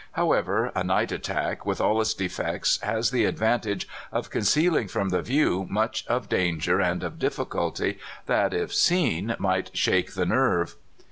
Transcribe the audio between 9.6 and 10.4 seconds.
shake the